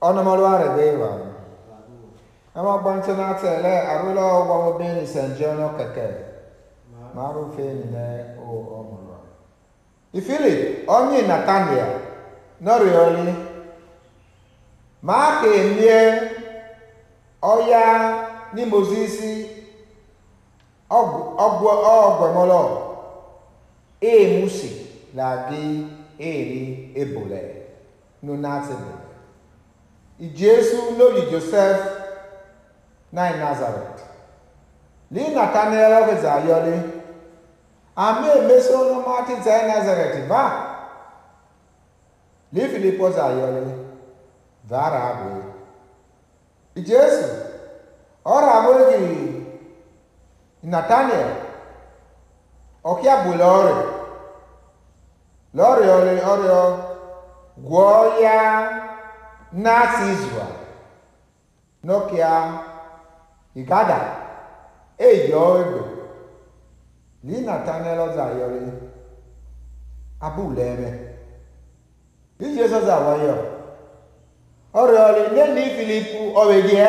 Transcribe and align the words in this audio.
Onomoluare 0.00 0.76
deva. 0.76 1.18
Ama 2.54 2.78
bantu 2.78 3.12
na 3.14 3.34
tele 3.34 3.78
arula 3.86 4.22
wa 4.22 4.56
mo 4.64 4.78
beni 4.78 5.06
sanjono 5.06 5.68
keke. 5.78 6.08
Maru 7.14 7.52
fe 7.56 7.62
ni 7.62 7.84
ne 7.92 8.36
o 8.38 8.50
omolwa. 8.50 9.18
Ifili 10.12 10.84
onye 10.86 11.22
Nathaniel 11.22 11.92
norioli. 12.60 13.34
Ma 15.02 15.40
ke 15.40 15.48
mie 15.76 16.00
oya 17.42 17.84
ni 18.54 18.64
Moses 18.64 19.16
ọgwụ 20.90 21.20
ọgwọmọlọ 21.44 22.60
emusi 24.00 24.70
lagi 25.14 25.86
eri 26.18 26.62
ebole 27.00 27.40
e 30.20 30.26
Jésù 30.40 30.76
lórí 30.98 31.22
Joseph 31.30 31.82
náà 33.12 33.30
Nazareth. 33.42 34.00
Ní 35.10 35.22
Nathanael 35.34 35.92
ọ̀gbẹ̀zà 36.00 36.30
ayọ́lé 36.38 36.74
àmì 38.06 38.26
èmẹ́sọ 38.38 38.72
ọlọ́mọ 38.82 39.10
akíntà 39.20 39.54
Nazareth 39.70 40.18
bá 40.30 40.42
ní 42.52 42.60
Filipos 42.72 43.16
ayọ́lé 43.26 43.62
bára 44.70 45.00
àbò 45.10 45.28
Jésù 46.88 47.24
ọ̀rọ̀ 48.34 48.50
àbóyè 48.58 48.98
Nathanael 50.72 51.30
ọ̀kí 52.90 53.06
àbò 53.14 53.30
lọ́rẹ̀ 53.42 53.80
lọ́rẹ̀ 55.58 56.88
gwọọ 57.68 58.02
ya 58.24 58.38
nasi 59.52 60.04
israel 60.12 60.54
nokia 61.84 62.30
igada 63.54 63.98
eyọ 64.98 65.42
egbe 65.60 65.80
ní 67.26 67.36
nathaniel 67.46 68.00
ọzọ 68.06 68.20
ayọrị 68.28 68.60
abúlẹ̀ẹ́mẹ́ 70.26 70.92
iji 72.44 72.62
sọzọ 72.72 72.92
àwọyọ 72.98 73.34
ọrịa 74.80 75.02
ọrị 75.08 75.22
nne 75.34 75.62
filipu 75.76 76.18
ọwẹdìẹ 76.40 76.88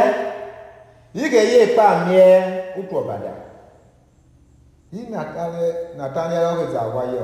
yìí 1.16 1.28
ga-eyi 1.34 1.58
ipa 1.66 1.86
mìẹ 2.06 2.28
ụtụ 2.80 2.94
ọbada 3.02 3.34
ọzọ 6.64 6.78
àwọyọ 6.86 7.24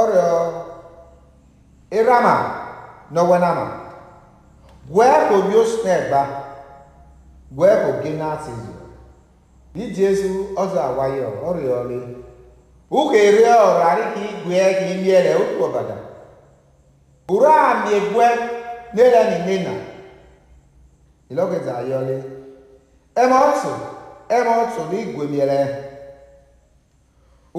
ọrịa 0.00 0.26
irama 1.98 2.34
n'ọwẹnama 3.14 3.81
wepụ 4.90 5.34
gị 5.48 5.56
osikpa 5.62 6.20
wepụ 7.56 7.90
gị 8.02 8.10
n'atịzụ 8.18 8.72
iji 9.82 10.02
ezu 10.10 10.30
ọzọ 10.62 10.78
awayo 10.88 11.28
ọrịọrị 11.48 11.98
ụka 12.98 13.16
eri 13.26 13.42
ọra 13.66 13.84
arịka 13.90 14.20
igwe 14.30 14.58
ka 14.78 14.84
imiere 14.94 15.32
ụkwụ 15.42 15.62
ọbada 15.68 15.96
ụrụ 17.32 17.46
amị 17.68 17.90
egwe 17.98 18.26
nera 18.94 19.20
ninena 19.30 19.72
ilọgịta 21.30 21.72
ayọlị 21.80 22.16
eme 23.20 23.36
ọtụ 23.48 23.70
eme 24.36 24.50
ọtụ 24.62 24.80
na 24.90 24.96
igwe 25.02 25.24
miere 25.32 25.60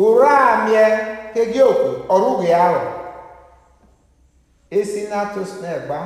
ụrụ 0.04 0.24
amịe 0.52 0.86
kegi 1.34 1.60
okwu 1.70 1.90
ọrụ 2.14 2.30
gị 2.42 2.50
ahụ. 2.66 2.82
Esi 4.70 5.02
na 5.10 5.22
atụ 5.22 5.46
snegba 5.46 6.00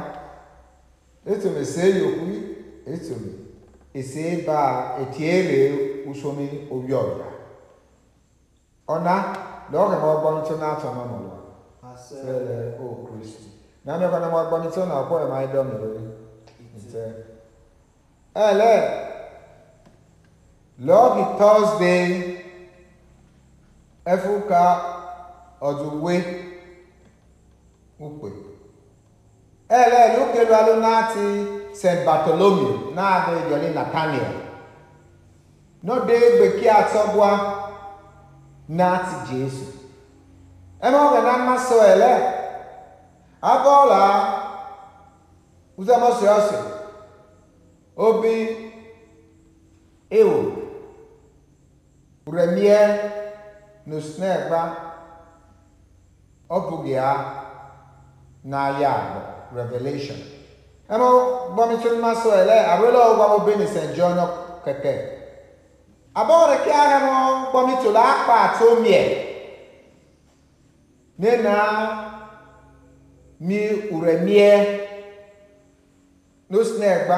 ẹ̀gbá 1.28 1.34
etomi 1.34 1.60
ese 1.62 1.84
yòókù 2.00 2.26
etomi 2.94 3.32
ese 4.00 4.24
ba 4.48 4.60
etiere 5.02 5.60
usomi 6.10 6.46
obi 6.74 6.94
ọbịa 7.02 7.30
ọna 8.94 9.14
lọọkà 9.72 9.96
ma 10.02 10.08
ọgbọ 10.16 10.30
ntụ 10.40 10.54
n'atọ 10.62 10.88
nọ 10.98 11.04
n'ụwa 11.10 11.38
sẹlẹ 12.06 12.58
o 12.84 12.86
kristi 13.06 13.48
na 13.86 13.92
mmekọ 13.98 14.18
na 14.20 14.28
ma 14.34 14.38
ọgbọ 14.44 14.56
ntụ 14.64 14.80
na 14.90 14.96
ọkwọ 15.02 15.16
ẹ 15.24 15.28
ma 15.32 15.38
ẹdọ 15.46 15.60
mmiri 15.64 16.02
nte 16.78 17.04
ẹlẹ 18.48 18.74
lọọkì 20.88 21.24
tọzdee 21.40 22.06
ẹfu 24.14 24.34
ka 24.50 24.62
ọdụwe 25.68 26.16
ukpe 28.06 28.28
ele 29.70 30.18
lukelu 30.18 30.54
alu 30.56 30.76
nati 30.82 31.26
st 31.74 32.06
bartholomew 32.06 32.72
naade 32.96 33.32
yọli 33.52 33.70
nathaniel. 33.76 34.34
N'ode 35.84 36.16
gbeki 36.36 36.70
atọgbua 36.70 37.32
nati 38.70 39.16
jesu. 39.32 39.66
Ẹmọ 40.86 40.98
ọgẹ 41.08 41.22
na 41.28 41.34
mmasị 41.38 41.74
ele 41.94 42.12
abọọla 43.52 44.02
uzamọsị 45.80 46.26
ọsị 46.38 46.58
obi 48.06 48.34
ewo 50.20 50.38
uremie 52.28 52.80
n'osinegba 53.88 54.62
ọbụghị 56.56 56.94
ha 57.04 57.12
n'aya 58.50 58.90
abụọ 59.00 59.37
revelation. 59.56 60.18
Ẹmọ 60.90 61.08
gbọmítí 61.54 61.90
ma 62.04 62.12
sọ 62.16 62.30
ẹ 62.42 62.44
lẹ 62.50 62.58
àwẹlẹ 62.74 63.00
ọgbà 63.10 63.26
mo 63.32 63.38
bẹ 63.46 63.54
ní 63.56 63.66
st 63.68 63.96
john 63.98 64.18
kẹkẹ. 64.66 64.94
Abọ́wọ́rẹ́ 66.20 66.64
kí 66.64 66.72
ara 66.72 66.98
mọ 67.08 67.16
gbọmítí 67.52 67.90
la 67.96 68.02
akpa 68.14 68.34
àti 68.46 68.64
omi 68.72 68.90
ẹ. 68.92 69.04
Nínà 71.20 71.54
mi 73.40 73.60
ùrẹ 73.96 74.14
miẹ 74.26 74.50
lọsùn 76.50 76.82
ẹgbà 76.82 77.18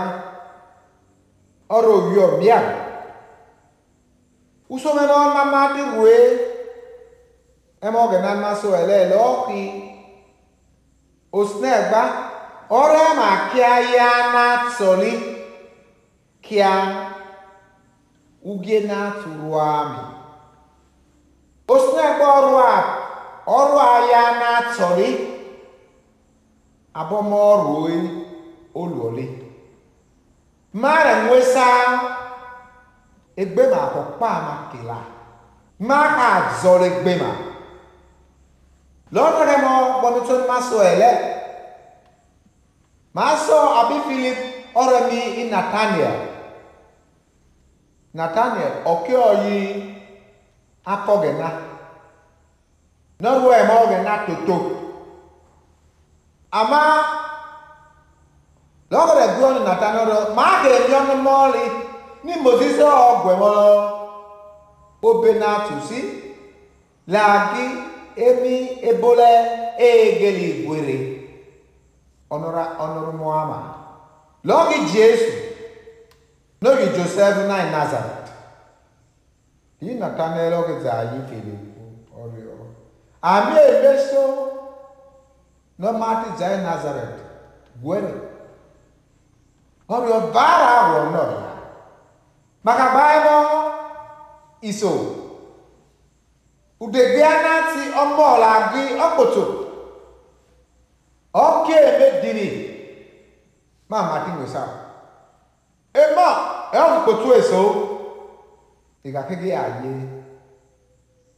ọrọ 1.75 1.89
òwúyọ 1.99 2.25
mìà 2.39 2.59
usomẹ 4.73 5.03
náà 5.07 5.33
mama 5.35 5.61
di 5.75 5.81
rue 5.95 6.15
ẹmọ 7.85 7.97
ọgẹ 8.05 8.17
náà 8.23 8.35
ma 8.41 8.49
sọ 8.61 8.67
ẹ 8.79 8.83
lẹ 8.89 8.97
lọọkì 9.11 9.61
osnegba 11.37 12.01
ọrịa 12.79 13.09
ma 13.19 13.29
kịa 13.51 13.73
ya 13.95 14.09
na-atọli 14.33 15.11
kịa 16.45 16.71
uge 18.49 18.77
na-atụrụ 18.89 19.49
amị 19.77 20.01
osnegba 21.73 22.25
ọrụ 22.37 22.53
a 22.73 22.75
ọrụ 23.57 23.75
a 23.91 23.93
ya 24.11 24.23
na-atọli 24.41 25.09
abọmọrụ 26.99 27.73
oluoli 28.81 29.25
mara 30.81 31.13
nwesa 31.23 31.65
egbema 33.41 33.77
akọkpa 33.85 34.29
ma 34.45 34.55
kela. 34.71 34.99
Ma 35.87 35.95
ka 36.15 36.25
azọrọ 36.37 36.85
egbema 36.91 37.29
lọ́nà 37.31 37.58
rẹ̀ 39.49 39.59
mọ́ 39.65 39.75
gbọ́mítọ́ 39.99 40.37
ní 40.39 40.43
máa 40.51 40.61
sọ 40.69 40.77
ẹ̀lẹ́ 40.91 41.13
máa 43.17 43.35
sọ 43.45 43.57
àbí 43.79 43.95
philip 44.07 44.37
ọ̀rẹ́ 44.81 45.01
mi 45.09 45.19
ní 45.35 45.43
nathaniel. 45.53 46.15
Nathaniel 48.17 48.73
ọ̀kẹ́ 48.93 49.17
ọ̀yí 49.31 49.55
akọ̀gẹ̀ná 50.93 51.47
nọ́rọ̀ 53.23 53.51
ẹ̀ 53.59 53.67
mọ́ 53.69 53.77
ọ̀gẹ̀ná 53.83 54.13
tòtò. 54.25 54.57
Àmá 56.59 56.79
lọ́nà 58.91 59.13
rẹ̀ 59.19 59.29
gbé 59.33 59.41
ọ̀nà 59.49 59.61
nathaniel 59.69 60.05
rẹ̀ 60.11 60.23
máa 60.37 60.53
kẹ̀ 60.61 60.71
ẹ̀mí 60.77 60.93
ọ̀nà 61.01 61.15
mọ́ọ̀lì 61.25 61.63
ní 62.25 62.33
mòsíṣẹ́ 62.43 62.91
ọ̀gbẹ̀mọ́ 63.09 63.53
tù 65.67 65.75
sí. 65.87 65.99
Làákì 67.13 67.65
emi 68.27 68.55
ebole 68.89 69.29
egeli 69.89 70.47
gwere. 70.65 70.97
Ọnụra 72.33 72.63
ọnụrụ 72.83 73.11
mụama 73.21 73.57
lọgi 74.49 74.77
jesu 74.93 75.31
n'oge 76.61 76.85
josef 76.95 77.35
na 77.49 77.57
nazaret 77.71 78.25
yi 79.81 79.93
nathaniel 80.01 80.53
oge 80.59 80.75
za 80.83 80.93
yi 81.11 81.19
fere 81.29 81.55
ọrịa 82.21 82.53
àmì 83.33 83.55
èmeso 83.73 84.23
n'ọmati 85.79 86.29
za 86.39 86.47
nazaret 86.67 87.15
gwere. 87.83 88.13
Ọrịa 89.95 90.19
bara 90.33 90.69
awọ 90.81 90.99
nọ 91.13 91.23
ya. 91.33 91.49
Maka 92.63 92.85
baịbụl 92.95 93.45
iso 94.69 94.91
udegbe 96.83 97.21
anati 97.33 97.81
ọmọọla 98.01 98.51
gị 98.71 98.83
ọkpọtọ. 99.05 99.43
Ọkụ 101.45 101.71
emediri 101.89 102.47
máa 103.89 104.03
máa 104.09 104.19
dín 104.25 104.35
wèsà 104.41 104.61
ẹ 106.01 106.03
mọ 106.15 106.27
ẹ 106.77 106.79
ń 106.89 106.93
kòtò 107.05 107.27
èso 107.39 107.59
ìgbà 109.07 109.21
kékeré 109.29 109.51
àyè 109.63 109.91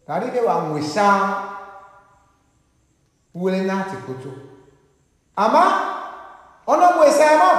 tàbí 0.07 0.27
kí 0.33 0.39
wàá 0.47 0.59
wèsà 0.73 1.05
wọlé 3.39 3.59
náà 3.69 3.81
ti 3.89 3.95
kòtò 4.07 4.31
àmọ́ 5.43 5.65
ọ̀nà 6.71 6.87
wèsà 6.99 7.25
ẹ 7.33 7.37
máa 7.41 7.55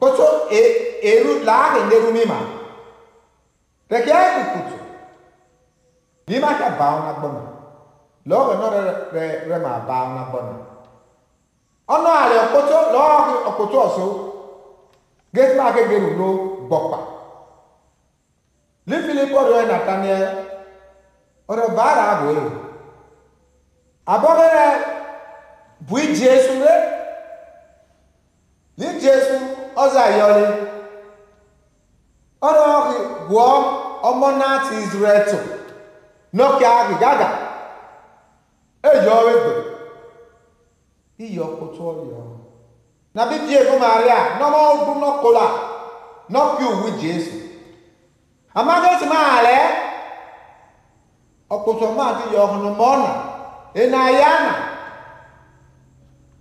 kòtò 0.00 0.26
ọ̀rọ̀ 0.30 0.68
àwọn 0.70 1.60
àhì 1.60 1.60
kòtò 1.60 1.62
àhì 1.62 1.70
kòtò 1.70 1.70
egbò 1.70 1.76
anẹ́rú 1.76 1.80
wa 1.80 1.80
kòtò 1.80 1.80
èrú 1.80 1.80
làáhì 1.80 1.80
nẹ́rú 1.90 2.08
mímà 2.16 2.38
rẹ̀kẹ́ 3.90 4.16
ẹ̀kú 4.26 4.42
kòtò 4.52 4.76
bí 6.26 6.36
má 6.40 6.50
kà 6.60 6.68
bá 6.78 6.86
wọn 6.94 7.06
agbọ́nà 7.10 7.42
lọ́ọ̀rọ̀ 8.30 8.56
náà 8.60 8.68
rẹ̀ 9.14 9.30
rẹ̀ 9.50 9.60
máa 9.64 9.78
bá 9.88 9.96
wọn 10.04 10.18
agbọ́nà 10.22 10.54
ọ̀nà 11.94 12.10
àlẹ́ 12.22 12.38
ọ̀kòtò 12.46 12.76
lọ́ọ̀rọ̀ 12.94 13.36
ọ̀kòtò 13.50 13.78
ọ̀ṣọ́ 13.86 14.10
gẹ́tí 15.34 15.54
máa 15.58 15.72
kéde 15.74 15.96
rù 16.04 16.10
ló 16.20 16.28
gbọ̀pà 16.68 16.98
lífìlì 18.90 19.24
pọ̀rọ̀ 19.32 19.56
ẹ̀ 19.60 19.68
nàtàníẹ̀ 19.70 20.22
ọ̀rọ̀ 21.50 21.68
bàárà 21.76 22.02
àbò 22.12 22.26
ẹ̀ 22.40 22.48
ọzọ 29.82 29.98
ayọli 30.08 30.44
ọrụ 32.48 32.62
ọhị 32.78 32.96
gwụọ 33.28 33.46
ọmọ 34.08 34.26
nati 34.40 34.76
n'oke 36.36 36.64
ahụ 36.78 36.94
gaga. 37.00 37.28
Eji 38.88 39.08
ọrụ 39.18 39.28
egbe. 39.36 39.52
Iyi 41.24 41.38
ọkpụtụ 41.46 41.80
ọrịa 41.90 42.16
ọhụ 42.22 42.34
na 43.14 43.22
biblia 43.30 43.58
ego 43.62 43.74
maria 43.84 44.18
nọmọ 44.38 44.58
ọgwụ 44.72 44.92
nọkụla 45.02 45.44
nọpị 46.34 46.64
uwu 46.72 46.88
Jesu. 47.00 47.34
Amagasi 48.58 49.06
maale 49.12 49.56
ọkpụtụ 51.54 51.84
ọmadị 51.90 52.24
ya 52.34 52.40
ọhụrụ 52.46 52.68
ma 52.78 52.84
ọ 52.92 52.94
na 53.02 53.10
ị 53.80 53.82
na-aya 53.92 54.30
na 54.46 54.52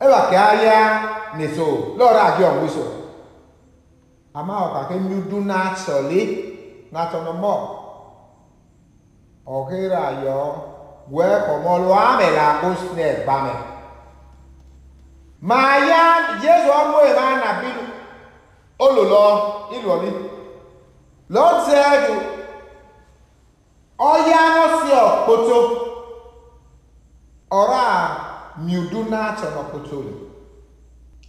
ewa 0.04 0.20
na-eso. 1.38 1.66
Lọrọ 2.00 2.20
agị 2.28 2.44
ọgwụ 2.52 2.68
so 2.76 2.84
àmà 4.38 4.54
ọ̀kà 4.66 4.82
kí 4.90 4.96
nyúdú 5.10 5.38
náà 5.50 5.68
sọ̀lé 5.86 6.22
náà 6.94 7.06
tọ̀nà 7.12 7.32
mọ́. 7.44 7.58
Ọ̀kẹ́rẹ́ 9.58 10.02
ayọ̀ 10.10 10.42
wẹ́ẹ̀kọ̀ 11.16 11.56
mọ́ 11.66 11.76
lọ́wọ́ 11.84 12.02
àmẹ́lá 12.12 12.46
kó 12.62 12.68
sinẹ̀ 12.82 13.14
gbàmẹ́ 13.24 13.58
maa 15.50 15.74
ya 15.90 16.02
jesu 16.42 16.70
ọmọ 16.82 16.98
ẹ 17.10 17.12
máa 17.20 17.36
nà 17.44 17.50
bí 17.62 17.70
olùlọ 18.86 19.24
ìlú 19.76 19.88
ọní. 19.96 20.10
Lọ́tẹ̀ẹ́dù 21.36 22.16
ọya 24.12 24.42
ńọ́sí 24.56 24.90
ọ̀pọ̀tọ́ 25.08 25.62
ọ̀rọ̀ 27.60 27.84
à 27.98 28.00
miudu 28.66 29.00
náà 29.12 29.28
tọ̀ 29.40 29.48
n'ọ̀pọ̀tọ́ 29.56 30.00
rẹ̀ 30.06 30.18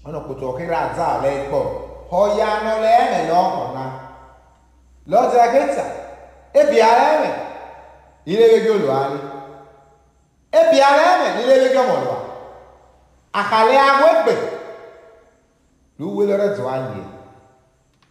ọ̀nọ̀pọ̀tọ́ 0.07 0.47
ọ̀kẹ́rẹ́ 0.51 0.81
àdá 0.87 1.05
àlẹ́ 1.17 1.35
pọ̀ 1.51 1.63
ọya 2.19 2.49
n'ọlẹ́ 2.65 2.95
ẹ̀mẹ̀ 3.03 3.23
lọ́ọ̀kọ̀ 3.31 3.65
náà 3.77 3.91
lọ́tẹ̀ẹ́ 5.11 5.53
kẹta 5.55 5.85
ebi 6.61 6.77
ara 6.91 7.05
ẹ̀mẹ̀ 7.15 7.33
ilé 8.31 8.45
wẹ́gẹ́ 8.53 8.73
olùwárí 8.77 9.19
ebi 10.61 10.77
ara 10.89 11.03
ẹ̀mẹ̀ 11.15 11.31
ilé 11.43 11.55
wẹ́gẹ́ 11.63 11.83
ọmọlúwa 11.85 12.19
àkàlẹ́ 13.41 13.81
agbẹ́gbẹ́ 13.91 14.39
ló 15.99 16.07
wé 16.17 16.23
lọ́rẹ́ 16.31 16.51
tó 16.57 16.63
wá 16.69 16.75
yẹ 16.93 17.03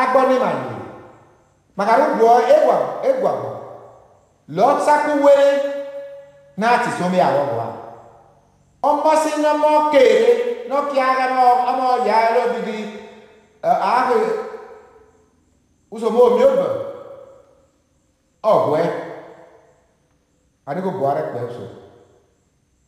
agbọ́ 0.01 0.23
ní 0.29 0.35
mànyì 0.43 0.75
màkàrú 1.77 2.05
gbọ́ 2.17 2.33
ẹgbà 2.55 2.75
ẹgbà 3.09 3.31
bọ̀ 3.41 3.53
lọ́tàkùwéré 4.57 5.49
náà 6.57 6.75
ti 6.83 6.89
sómi 6.97 7.19
àwọn 7.27 7.47
wa 7.57 7.67
ọmọ 8.89 9.11
sí 9.23 9.31
ọmọ 9.51 9.69
kéèrè 9.93 10.31
lọ́kì 10.69 10.97
ara 11.09 11.25
ọmọ 11.69 11.85
ìyá 12.05 12.17
ẹlọ́bìbí 12.27 12.77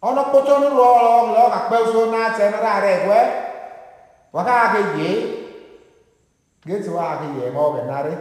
ààrẹ 0.06 0.22
usòmò 0.32 0.52
omi 0.56 0.56
òbẹ̀ 0.56 0.56
ọ̀gbẹ́ 0.56 0.56
adigun 0.56 0.56
buhari 0.56 0.56
pẹ̀ 0.56 0.56
so 0.56 0.56
ọ̀nà 0.56 0.56
kpọ́tọ́ 0.56 0.58
ní 0.62 0.68
rọ 0.80 0.88
lọ́ọ̀kà 1.36 1.60
pẹ̀ 1.70 1.84
so 1.92 2.00
náà 2.14 2.28
tẹ̀ 2.38 2.50
ní 2.52 2.58
rárẹ̀ 2.66 2.94
ẹ̀gbẹ́ 2.98 3.22
wọ́n 4.34 4.46
ká 4.48 4.54
ake 4.66 4.82
yé 5.00 5.10
géètì 6.68 6.90
wọ́n 6.96 7.08
ake 7.14 7.26
yé 7.36 7.42
ẹ̀mọ́ 7.50 7.64
ọ̀bẹ̀ 7.68 7.84
náà 7.90 8.02
rí 8.08 8.14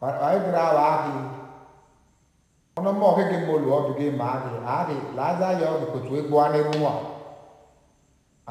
wọ́n 0.00 0.40
gbéra 0.42 0.62
wọ́n 0.76 0.88
ake 0.94 1.08
yé 1.16 1.22
ọ̀nà 2.78 2.90
mọ̀ 3.00 3.12
kéke 3.16 3.36
mo 3.46 3.54
làázá 5.18 5.48
yọ 5.60 5.66
ọ́dún 5.74 5.90
kòtò 5.92 6.12
egbò 6.20 6.36
anẹ́rú 6.46 6.74
wà 6.84 6.92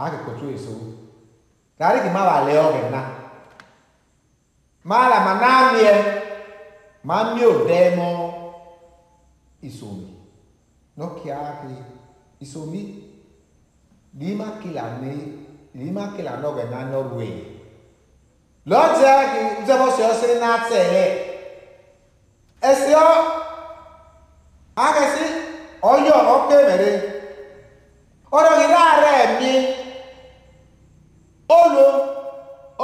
àárí 0.01 0.17
kòtò 0.25 0.45
èso 0.55 0.74
gàrí 1.79 1.98
kì 2.03 2.10
má 2.15 2.22
wà 2.29 2.36
lẹ́ 2.48 2.57
ọ̀rẹ́ 2.67 2.86
náà 2.95 3.05
má 4.89 4.98
là 5.12 5.17
má 5.27 5.34
náà 5.43 5.60
miẹ 5.74 5.93
má 7.10 7.15
mi 7.34 7.41
ìsòmì 9.67 10.07
nọ́kì 11.00 11.27
àárí 11.39 11.53
ìsòmì 11.57 11.75
lìímà 11.75 11.79
kìlà 11.79 11.95
ní 15.04 15.12
lìímà 15.77 16.04
kìlà 16.15 16.32
nọ́ọ̀rẹ́ 16.42 16.70
náà 16.74 16.84
nọ́ọ̀rù 16.92 17.18
èyí 17.27 17.42
lọ́jọ́ 18.72 19.15
kì 19.32 19.39
í 19.60 19.62
jẹ́bọ́sẹ̀ 19.68 20.06
ọ́sẹ̀ 20.12 20.34
náà 20.44 20.58
tẹ̀lé. 20.70 21.06
Ẹ̀sẹ̀ 22.70 22.96
ọ́ 23.10 23.13
agasi 24.86 25.25
ọyọ 25.92 26.15
ọkẹ 26.36 26.58
mẹrẹ 26.68 26.92
ọ̀rọ̀ 28.38 28.54
ìlà 28.65 28.84
rẹ 29.04 29.15
mi 29.39 29.51
olo 31.62 31.88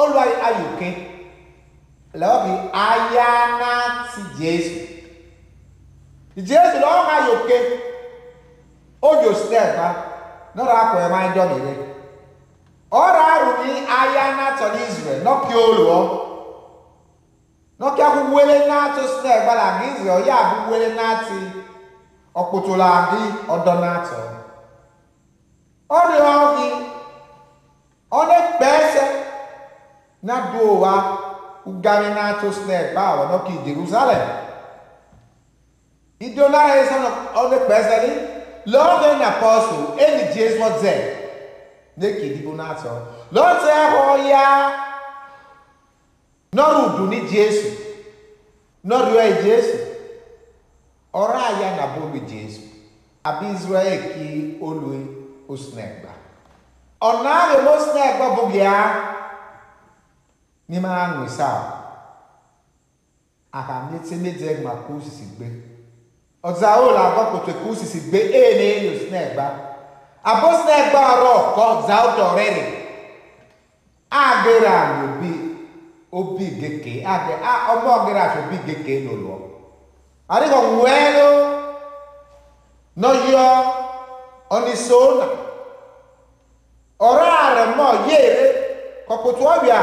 olo 0.01 0.19
ayòké 0.47 0.89
lọ́ọ̀kì 2.21 2.53
ayáná 2.89 3.71
ti 4.11 4.21
jésù. 4.39 4.75
Jésù 6.49 6.75
lọ́ọ̀kì 6.83 7.11
ayòké 7.17 7.50
lọ́rọ̀ 10.57 10.77
akọ̀ 10.83 10.99
ẹ̀ 11.05 11.09
máa 11.13 11.25
ń 11.27 11.31
jọ 11.35 11.43
nìyẹn 11.51 11.79
ọ̀rọ̀ 13.03 13.23
àrùn 13.33 13.57
ní 13.63 13.71
ayáná 13.99 14.45
tọ̀ 14.59 14.69
ní 14.73 14.79
israel. 14.89 15.19
Nọ́ọ̀kì 15.25 15.53
olùwọ́ 15.67 16.01
nọ́ọ̀kì 17.79 18.01
akwụkwọ 18.07 18.39
náà 18.71 18.85
tó 18.95 19.03
stẹ̀fà 19.15 19.53
là 19.61 19.67
ní 19.79 19.85
israel 19.93 20.21
yà 20.29 20.35
akwụkwọ 20.43 20.75
náà 20.99 21.13
ti. 21.27 21.39
ọkpụtụla 22.39 22.89
gị 23.11 23.21
ọdọ 23.53 23.73
na-atọ 23.81 24.17
ọrịa 25.99 26.33
gị 26.57 26.67
ọ 28.17 28.19
na-ekpe 28.29 28.67
ese 28.81 29.03
na 30.27 30.35
du 30.51 30.59
ụwa 30.73 30.91
ugari 31.69 32.09
na-atụ 32.15 32.47
snake 32.59 32.93
ba 32.95 33.03
ọ 33.19 33.23
nọkị 33.31 33.53
Jerusalem. 33.65 34.23
Idona 36.25 36.59
ese 36.79 36.95
ọ 37.39 37.41
na-ekpe 37.49 37.73
ese 37.81 37.95
lọ́ọ̀dẹ 38.73 39.09
na 39.21 39.29
pọ́sù 39.41 39.75
ẹni 40.05 40.23
jésù 40.35 40.59
ọ̀dẹ 40.69 40.93
n'eke 41.99 42.23
ìdìbò 42.29 42.51
n'atọ 42.59 42.91
lọ́ọ̀tẹ̀ 43.35 43.73
ẹ̀họ́ 43.85 44.17
ya 44.31 44.43
nọ́ọ̀rù 46.57 46.83
dùn 46.97 47.09
ní 47.13 47.19
jésù 47.33 47.67
nọ́ọ̀rù 48.89 49.13
ẹ̀ 49.25 49.31
jésù 49.45 49.75
ọ̀rọ̀ 51.21 51.39
àyà 51.49 51.69
nà 51.77 51.85
bọ́ọ̀lù 51.93 52.19
jésù 52.31 52.61
àbí 53.29 53.45
israel 53.57 53.99
kí 54.13 54.25
olùwé 54.67 54.99
osinẹ̀gbà 55.51 56.11
ọ̀nà 57.09 57.29
àrèmọ́ 57.43 57.73
osinẹ̀gbà 57.77 58.25
bùgìá 58.37 58.73
ní 60.69 60.77
máa 60.85 61.07
ń 61.09 61.13
wísà 61.21 61.49
àhàmìtì 63.59 64.15
méjì 64.23 64.45
ẹgbàá 64.53 64.75
kó 64.85 64.93
sì 65.17 65.25
gbé 65.35 65.47
ọ̀dza 65.47 65.70
wo 66.43 66.91
le 66.91 66.97
agbɔkpɔtɔ 66.97 67.53
kò 67.63 67.75
sisi 67.75 67.99
gbe 68.09 68.17
eye 68.17 68.53
ne 68.57 68.65
yio 68.83 68.93
sinɛ 68.99 69.33
gba 69.33 69.45
abo 70.23 70.47
sinɛ 70.57 70.89
gba 70.89 71.01
rɔ 71.21 71.33
kɔ 71.55 71.63
dza 71.85 71.95
wo 72.03 72.09
tɔ 72.17 72.25
rɛ 72.37 72.47
ni 72.55 72.63
agere 74.09 74.67
ami 74.67 75.31
obi 76.11 76.45
geke 76.59 76.93
age 77.05 77.33
a 77.49 77.53
ɔmɔ 77.73 77.89
obi 78.41 78.57
geke 78.67 78.93
lolo 79.05 79.33
ari 80.29 80.45
kɔ 80.53 80.59
ŋuɛ 80.75 80.97
lo 81.17 81.27
nɔyɔ 83.01 83.45
ɔnisona 84.55 85.27
ɔrɔ 86.99 87.25
arɛ 87.45 87.63
mɔ 87.77 87.85
ɔbia 89.53 89.79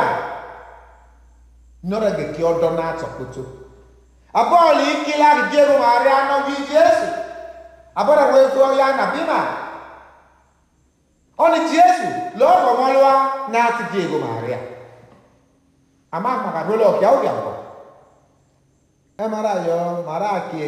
nyɔrɔ 1.84 2.08
geke 2.16 2.42
ɔdɔ 2.42 2.68
n'atsɔkpoto 4.38 4.68
abọ́ọ̀lù 4.68 4.82
ìkílá 4.94 5.28
ìjẹ́rù 5.42 5.74
ààrẹ 5.90 6.10
anáwí 6.20 6.54
jésù. 6.70 7.06
Abọ́dàwọ̀ 8.00 8.40
efu 8.46 8.58
ọya 8.68 8.86
nàbímà 8.98 9.38
ọ̀nì 11.44 11.58
jésù 11.72 12.06
lọ́ọ̀bọ̀ 12.40 12.72
mọ́lúwá 12.80 13.12
náà 13.52 13.68
ti 13.76 13.84
jẹ́rù 13.92 14.16
ààrẹ. 14.30 14.56
Àmà 16.14 16.28
àmàkàdó 16.36 16.72
lọ 16.82 16.88
kíá 16.98 17.08
òkè 17.16 17.28
àpọ̀ 17.36 17.52
ẹ 19.22 19.24
mara 19.32 19.52
yọ 19.68 19.78
mara 20.08 20.30
kí 20.50 20.62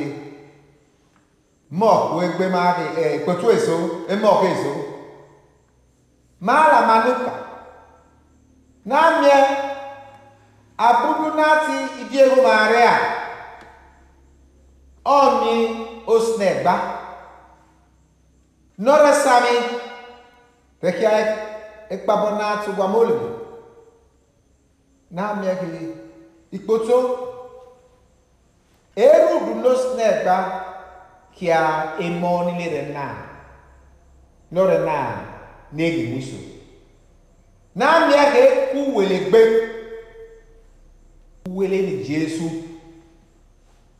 mọ́ọ̀kù 1.80 2.14
ẹgbẹ́ 2.26 2.48
máa 2.54 2.72
kí 2.76 2.84
ẹ 3.02 3.06
pẹ̀tù 3.26 3.46
èso 3.56 3.76
ẹ 4.12 4.14
mọ́ọ̀kù 4.22 4.44
èso. 4.54 4.72
Máa 6.46 6.64
là 6.72 6.78
máa 6.88 7.00
nípa 7.04 7.32
náà 8.90 9.06
miẹ 9.20 9.38
abudu 10.86 11.26
náà 11.38 11.54
ti 11.64 11.76
ìjẹ́rù 15.50 15.56
ààrẹ 15.56 15.56
à 15.56 15.56
ọmi 15.56 15.76
osinẹgba 16.06 16.74
nọrọ 18.78 19.12
sami 19.24 19.54
rekia 20.82 21.10
ekpabọ 21.94 22.28
n'atụ 22.38 22.70
gwa 22.76 22.86
molibo 22.88 23.28
n'amịaghị 25.14 25.82
ikpoto. 26.56 26.98
Erudu 28.96 29.54
n'osinẹgba 29.54 30.36
kia 31.36 31.60
emọ 31.98 32.32
nílé 32.46 32.66
rẹ 32.74 32.82
náà 32.94 33.14
lọrẹ 34.54 34.78
náà 34.88 35.06
n'egi 35.76 36.06
niso 36.12 36.38
n'amịaghị 37.78 38.42
kú 38.72 38.80
wele 38.96 39.18
gbé 39.28 39.40
wele 41.56 41.78
ni 41.86 41.94
Jésù 42.08 42.46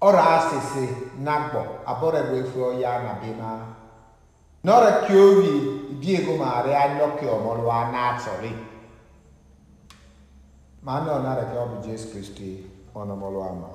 ọrọ 0.01 0.21
asese 1.21 1.25
nagbọ 1.25 1.61
abọrọ 1.91 2.19
ẹgbẹ 2.23 2.39
efu 2.45 2.59
ọya 2.71 2.93
nabima 3.07 3.51
n'ọrọ 4.65 4.91
kiowi 5.07 5.51
ibi 5.93 6.09
ego 6.19 6.33
maare 6.43 6.73
anyọkị 6.85 7.25
ọmọlụwa 7.37 7.77
n'atọrị 7.93 8.53
ma 10.85 10.95
nọ 11.07 11.15
na 11.25 11.31
rẹkẹ 11.39 11.57
ọbụ 11.65 11.77
Jesu 11.87 12.07
Kristi 12.13 12.49
ọnọmọlụwa 13.01 13.49
ma. 13.61 13.69